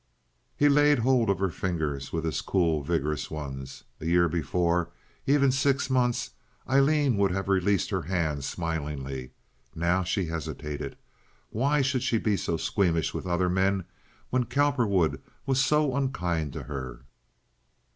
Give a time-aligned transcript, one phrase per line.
[0.57, 3.83] He laid hold of her fingers with his cool, vigorous ones.
[3.99, 4.89] A year before,
[5.27, 6.31] even six months,
[6.67, 9.29] Aileen would have released her hand smilingly.
[9.75, 10.97] Now she hesitated.
[11.51, 13.85] Why should she be so squeamish with other men
[14.31, 17.03] when Cowperwood was so unkind to her?